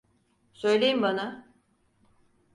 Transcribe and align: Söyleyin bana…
Söyleyin 0.53 1.01
bana… 1.01 1.47